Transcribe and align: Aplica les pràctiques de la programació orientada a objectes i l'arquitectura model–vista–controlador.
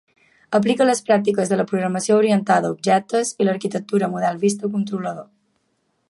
Aplica 0.59 0.85
les 0.85 1.01
pràctiques 1.09 1.51
de 1.51 1.59
la 1.59 1.65
programació 1.71 2.17
orientada 2.21 2.71
a 2.71 2.75
objectes 2.77 3.33
i 3.45 3.47
l'arquitectura 3.49 4.09
model–vista–controlador. 4.15 5.29